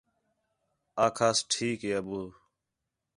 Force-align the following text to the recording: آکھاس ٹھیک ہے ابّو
آکھاس 1.05 1.37
ٹھیک 1.51 1.79
ہے 1.85 1.91
ابّو 1.99 2.21